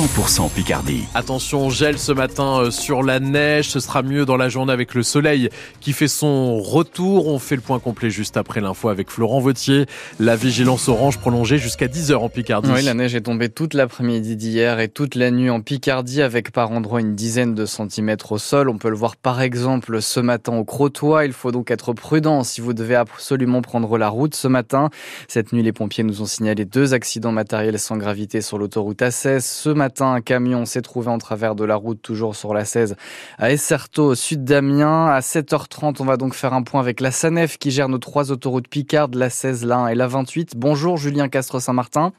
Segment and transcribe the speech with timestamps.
[0.00, 1.04] 100% Picardie.
[1.14, 3.68] Attention, gel ce matin euh, sur la neige.
[3.68, 7.26] Ce sera mieux dans la journée avec le soleil qui fait son retour.
[7.26, 9.84] On fait le point complet juste après l'info avec Florent Vautier.
[10.18, 12.70] La vigilance orange prolongée jusqu'à 10h en Picardie.
[12.72, 16.50] Oui, la neige est tombée toute l'après-midi d'hier et toute la nuit en Picardie avec
[16.50, 18.70] par endroits une dizaine de centimètres au sol.
[18.70, 21.26] On peut le voir par exemple ce matin au Crotoy.
[21.26, 24.88] Il faut donc être prudent si vous devez absolument prendre la route ce matin.
[25.28, 29.40] Cette nuit, les pompiers nous ont signalé deux accidents matériels sans gravité sur l'autoroute A16.
[29.40, 32.96] Ce matin, un camion s'est trouvé en travers de la route, toujours sur la 16,
[33.38, 35.06] à Esserto, au sud d'Amiens.
[35.06, 38.30] À 7h30, on va donc faire un point avec la SANEF qui gère nos trois
[38.32, 40.52] autoroutes Picarde, la 16, la 1 et la 28.
[40.56, 42.12] Bonjour Julien Castre-Saint-Martin.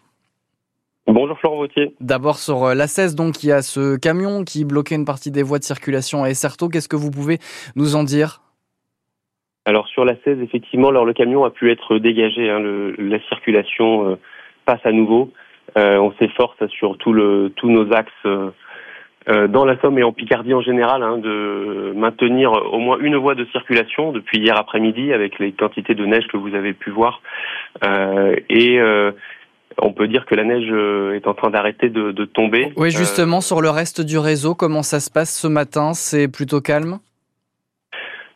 [1.07, 1.95] Bonjour Florent Vautier.
[1.99, 5.31] D'abord sur euh, la 16, donc il y a ce camion qui bloquait une partie
[5.31, 6.69] des voies de circulation à Esserto.
[6.69, 7.39] Qu'est-ce que vous pouvez
[7.75, 8.41] nous en dire?
[9.65, 12.49] Alors sur la 16, effectivement, alors, le camion a pu être dégagé.
[12.49, 14.15] Hein, le, la circulation euh,
[14.65, 15.31] passe à nouveau.
[15.77, 18.49] Euh, on s'efforce sur tout le, tous nos axes euh,
[19.29, 23.15] euh, dans la Somme et en Picardie en général hein, de maintenir au moins une
[23.15, 26.89] voie de circulation depuis hier après-midi avec les quantités de neige que vous avez pu
[26.89, 27.21] voir.
[28.49, 28.79] et
[29.81, 30.69] on peut dire que la neige
[31.15, 32.73] est en train d'arrêter de, de, tomber.
[32.75, 35.93] Oui, justement, sur le reste du réseau, comment ça se passe ce matin?
[35.93, 36.99] C'est plutôt calme?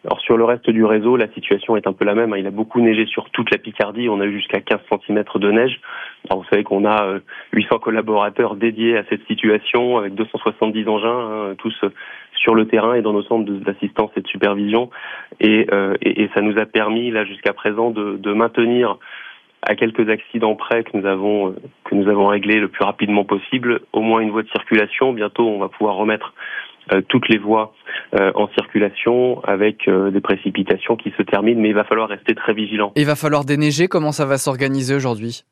[0.05, 2.33] Alors sur le reste du réseau, la situation est un peu la même.
[2.33, 2.37] Hein.
[2.37, 4.07] Il a beaucoup neigé sur toute la Picardie.
[4.07, 5.79] On a eu jusqu'à 15 cm de neige.
[6.29, 7.19] Alors vous savez qu'on a
[7.53, 11.89] 800 euh, collaborateurs dédiés à cette situation avec 270 engins, hein, tous euh,
[12.35, 14.91] sur le terrain et dans nos centres d'assistance et de supervision.
[15.43, 18.97] Euh, et, ça nous a permis là jusqu'à présent de, de maintenir
[19.67, 23.79] à quelques accidents près que nous avons que nous avons réglés le plus rapidement possible,
[23.93, 25.13] au moins une voie de circulation.
[25.13, 26.33] Bientôt, on va pouvoir remettre
[27.07, 27.73] toutes les voies
[28.13, 32.35] euh, en circulation avec euh, des précipitations qui se terminent, mais il va falloir rester
[32.35, 32.93] très vigilant.
[32.95, 35.43] il va falloir déneiger, comment ça va s'organiser aujourd'hui?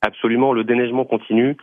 [0.00, 1.56] Absolument, le déneigement continue.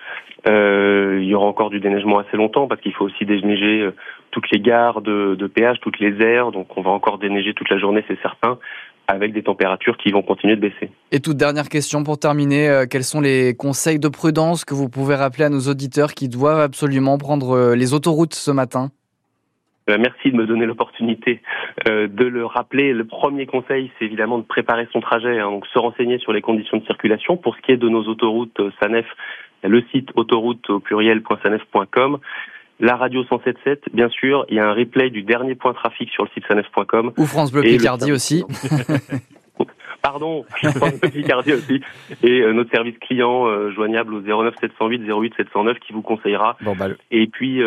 [0.48, 3.90] Euh, il y aura encore du déneigement assez longtemps parce qu'il faut aussi déneiger
[4.32, 6.52] toutes les gares de, de péage, toutes les aires.
[6.52, 8.60] Donc on va encore déneiger toute la journée, c'est certain
[9.08, 10.92] avec des températures qui vont continuer de baisser.
[11.12, 14.90] Et toute dernière question pour terminer, euh, quels sont les conseils de prudence que vous
[14.90, 18.90] pouvez rappeler à nos auditeurs qui doivent absolument prendre euh, les autoroutes ce matin?
[19.90, 21.42] Euh, Merci de me donner l'opportunité
[21.86, 22.94] de le rappeler.
[22.94, 26.42] Le premier conseil, c'est évidemment de préparer son trajet, hein, donc se renseigner sur les
[26.42, 27.38] conditions de circulation.
[27.38, 29.06] Pour ce qui est de nos autoroutes SANEF,
[29.64, 32.20] le site autoroute au pluriel.sanef.com
[32.82, 34.46] la radio 107.7, bien sûr.
[34.50, 37.14] Il y a un replay du dernier point trafic sur le site sanef.com.
[37.16, 38.44] Ou France Bleu Picardie aussi.
[40.02, 40.44] Pardon,
[40.76, 41.82] France Bleu Picardie aussi.
[42.24, 46.58] Et euh, notre service client euh, joignable au 09 708 08 709 qui vous conseillera.
[46.62, 47.62] Bon, bah, Et puis,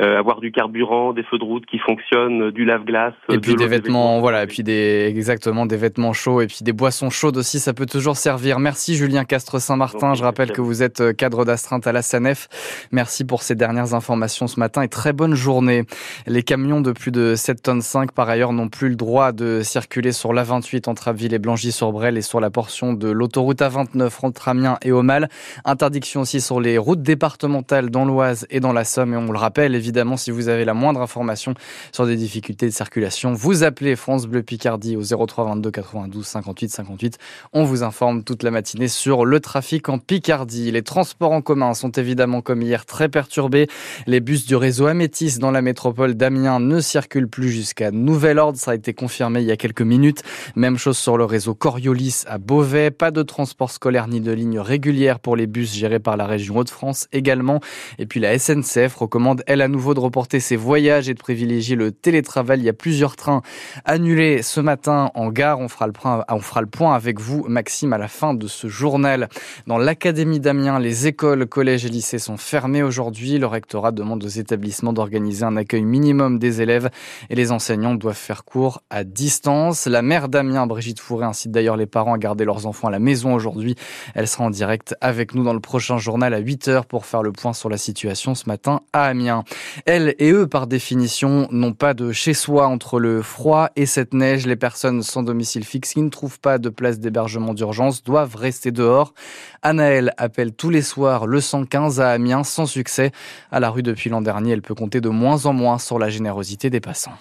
[0.00, 3.14] euh, euh, avoir du carburant, des feux de route qui fonctionnent, du lave-glace.
[3.30, 6.72] Et puis des vêtements, voilà, et puis des, exactement, des vêtements chauds et puis des
[6.72, 8.58] boissons chaudes aussi, ça peut toujours servir.
[8.58, 10.14] Merci Julien Castre-Saint-Martin.
[10.14, 12.48] Je rappelle que vous êtes euh, cadre d'astreinte à la SANEF.
[12.92, 15.84] Merci pour ces dernières informations ce matin et très bonne journée.
[16.26, 19.62] Les camions de plus de 7 tonnes 5 par ailleurs n'ont plus le droit de
[19.62, 24.48] circuler sur l'A28 entre Abbeville et Blangy-sur-Brel et sur la portion de l'autoroute A29 entre
[24.48, 25.28] Amiens et Aumale.
[25.64, 29.38] Interdiction aussi sur les routes départementales dans l'Oise et dans la Somme et on le
[29.38, 31.54] rappelle évidemment évidemment, si vous avez la moindre information
[31.92, 36.68] sur des difficultés de circulation, vous appelez France Bleu Picardie au 03 22 92 58
[36.68, 37.18] 58.
[37.54, 40.70] On vous informe toute la matinée sur le trafic en Picardie.
[40.70, 43.66] Les transports en commun sont évidemment comme hier très perturbés.
[44.06, 48.58] Les bus du réseau Amétis dans la métropole d'Amiens ne circulent plus jusqu'à nouvel ordre.
[48.58, 50.22] Ça a été confirmé il y a quelques minutes.
[50.54, 52.90] Même chose sur le réseau Coriolis à Beauvais.
[52.90, 56.58] Pas de transport scolaire ni de ligne régulière pour les bus gérés par la région
[56.58, 57.60] Hauts-de-France également.
[57.98, 61.76] Et puis la SNCF recommande elle à nouveau de reporter ses voyages et de privilégier
[61.76, 62.58] le télétravail.
[62.58, 63.42] Il y a plusieurs trains
[63.84, 65.60] annulés ce matin en gare.
[65.60, 68.48] On fera le point, on fera le point avec vous, Maxime, à la fin de
[68.48, 69.28] ce journal.
[69.68, 73.38] Dans l'Académie d'Amiens, les écoles, collèges et lycées sont fermés aujourd'hui.
[73.38, 76.90] Le rectorat demande aux établissements d'organiser un accueil minimum des élèves
[77.30, 79.86] et les enseignants doivent faire cours à distance.
[79.86, 82.98] La mère d'Amiens, Brigitte Fourré, incite d'ailleurs les parents à garder leurs enfants à la
[82.98, 83.76] maison aujourd'hui.
[84.16, 87.30] Elle sera en direct avec nous dans le prochain journal à 8h pour faire le
[87.30, 89.44] point sur la situation ce matin à Amiens.
[89.86, 94.46] Elles et eux, par définition, n'ont pas de chez-soi entre le froid et cette neige.
[94.46, 98.70] Les personnes sans domicile fixe qui ne trouvent pas de place d'hébergement d'urgence doivent rester
[98.70, 99.14] dehors.
[99.62, 103.12] Anaëlle appelle tous les soirs le 115 à Amiens sans succès.
[103.50, 106.08] À la rue depuis l'an dernier, elle peut compter de moins en moins sur la
[106.08, 107.12] générosité des passants.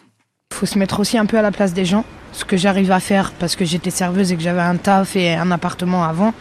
[0.58, 3.00] Faut se mettre aussi un peu à la place des gens, ce que j'arrive à
[3.00, 6.34] faire parce que j'étais serveuse et que j'avais un taf et un appartement avant.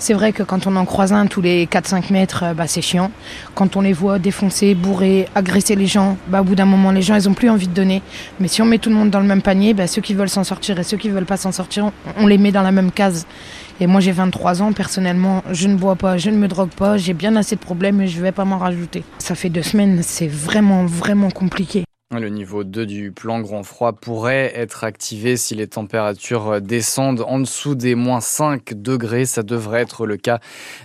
[0.00, 2.82] C'est vrai que quand on en croise un tous les 4-5 mètres, euh, bah, c'est
[2.82, 3.12] chiant.
[3.54, 7.00] Quand on les voit défoncer, bourrer, agresser les gens, bah, au bout d'un moment, les
[7.00, 8.02] gens, ils ont plus envie de donner.
[8.40, 10.28] Mais si on met tout le monde dans le même panier, bah, ceux qui veulent
[10.28, 12.90] s'en sortir et ceux qui veulent pas s'en sortir, on les met dans la même
[12.90, 13.24] case.
[13.78, 16.96] Et moi j'ai 23 ans, personnellement, je ne bois pas, je ne me drogue pas,
[16.96, 19.04] j'ai bien assez de problèmes et je vais pas m'en rajouter.
[19.18, 21.84] Ça fait deux semaines, c'est vraiment, vraiment compliqué.
[22.12, 27.38] Le niveau 2 du plan grand froid pourrait être activé si les températures descendent en
[27.38, 29.26] dessous des moins 5 degrés.
[29.26, 30.40] Ça devrait être le cas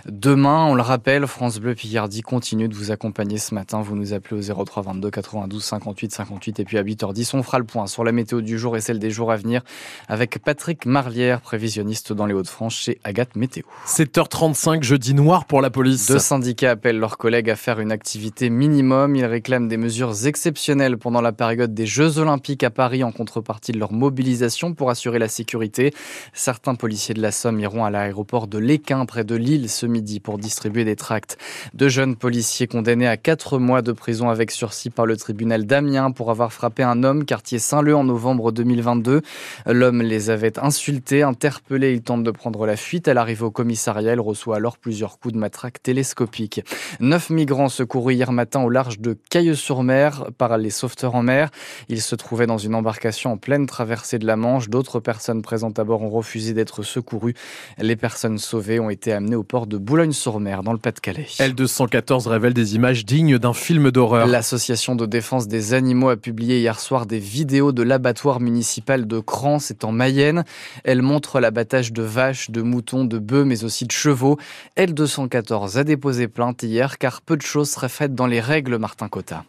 [0.08, 0.66] demain.
[0.66, 3.80] On le rappelle, France Bleu Picardie continue de vous accompagner ce matin.
[3.82, 7.58] Vous nous appelez au 03 22 92 58 58 et puis à 8h10, on fera
[7.58, 9.62] le point sur la météo du jour et celle des jours à venir
[10.06, 13.64] avec Patrick Marlière, prévisionniste dans les Hauts-de-France chez Agathe Météo.
[13.88, 16.06] 7h35, jeudi noir pour la police.
[16.06, 19.16] Deux syndicats appellent leurs collègues à faire une activité minimum.
[19.16, 23.72] Ils réclament des mesures exceptionnelles pendant la période des Jeux Olympiques à Paris en contrepartie
[23.72, 25.92] de leur mobilisation pour assurer la sécurité.
[26.32, 30.20] Certains policiers de la Somme iront à l'aéroport de l'Équin près de Lille ce midi
[30.20, 31.38] pour distribuer des tracts.
[31.74, 36.10] Deux jeunes policiers condamnés à quatre mois de prison avec sursis par le tribunal d'Amiens
[36.10, 39.22] pour avoir frappé un homme quartier Saint-Leu en novembre 2022.
[39.66, 41.92] L'homme les avait insultés, interpellés.
[41.92, 43.08] Il tente de prendre la fuite.
[43.08, 46.62] À l'arrivée au commissariat, il reçoit alors plusieurs coups de matraque télescopique.
[47.00, 51.50] Neuf migrants secourus hier matin au large de Cailleux-sur-Mer par les sauveteurs en mer.
[51.88, 54.68] Il se trouvait dans une embarcation en pleine traversée de la Manche.
[54.68, 57.34] D'autres personnes présentes à bord ont refusé d'être secourues.
[57.78, 61.26] Les personnes sauvées ont été amenées au port de Boulogne-sur-Mer, dans le Pas-de-Calais.
[61.38, 64.26] L214 révèle des images dignes d'un film d'horreur.
[64.26, 69.18] L'association de défense des animaux a publié hier soir des vidéos de l'abattoir municipal de
[69.20, 70.44] Cran, c'est en Mayenne.
[70.84, 74.38] Elle montre l'abattage de vaches, de moutons, de bœufs, mais aussi de chevaux.
[74.76, 79.08] L214 a déposé plainte hier car peu de choses seraient faites dans les règles, Martin
[79.08, 79.44] Cotta.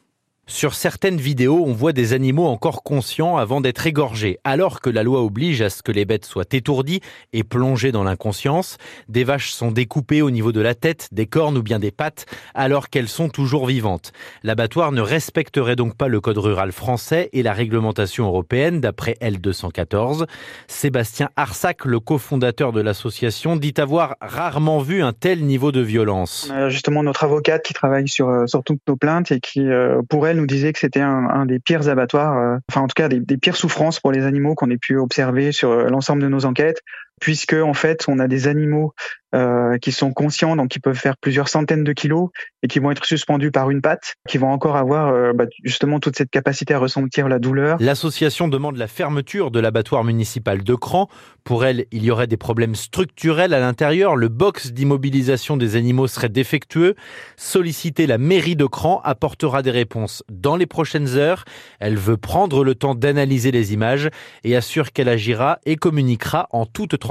[0.50, 5.04] Sur certaines vidéos, on voit des animaux encore conscients avant d'être égorgés, alors que la
[5.04, 7.02] loi oblige à ce que les bêtes soient étourdies
[7.34, 8.78] et plongées dans l'inconscience.
[9.10, 12.28] Des vaches sont découpées au niveau de la tête, des cornes ou bien des pattes,
[12.56, 14.14] alors qu'elles sont toujours vivantes.
[14.42, 20.28] L'abattoir ne respecterait donc pas le code rural français et la réglementation européenne d'après L214.
[20.68, 26.50] Sébastien Arsac, le cofondateur de l'association, dit avoir rarement vu un tel niveau de violence.
[26.70, 30.37] justement notre avocate qui travaille sur, euh, toutes nos plaintes et qui, euh, pour elle,
[30.38, 33.38] nous disait que c'était un, des pires abattoirs, euh, enfin en tout cas des, des,
[33.38, 36.82] pires souffrances pour les animaux qu'on ait pu observer sur euh, l'ensemble de nos enquêtes,
[37.20, 38.94] puisque en fait on a des animaux
[39.36, 42.30] euh, qui sont conscients, donc qui peuvent faire plusieurs centaines de kilos
[42.64, 46.00] et qui vont être suspendus par une patte, qui vont encore avoir euh, bah, justement
[46.00, 47.78] toute cette capacité à ressentir la douleur.
[47.82, 51.10] L'association demande la fermeture de l'abattoir municipal de Cran.
[51.44, 54.16] Pour elle, il y aurait des problèmes structurels à l'intérieur.
[54.16, 56.96] Le box d'immobilisation des animaux serait défectueux.
[57.36, 61.44] Solliciter la mairie de Cran apportera des réponses dans les prochaines heures.
[61.80, 64.10] Elle veut prendre le temps d'analyser les images
[64.46, 67.07] et assure qu'elle agira et communiquera en toute transparence.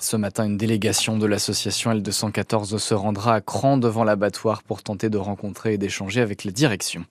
[0.00, 4.82] Ce matin, une délégation de la L'association L214 se rendra à Cran devant l'abattoir pour
[4.82, 7.04] tenter de rencontrer et d'échanger avec les directions.